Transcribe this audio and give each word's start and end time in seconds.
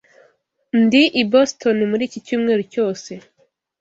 Ndi 0.81 1.03
i 1.21 1.23
Boston 1.31 1.77
muri 1.91 2.03
iki 2.07 2.19
cyumweru 2.25 2.63
cyose. 2.73 3.11